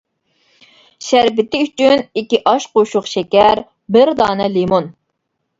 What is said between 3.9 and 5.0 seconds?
بىر دانە لىمون.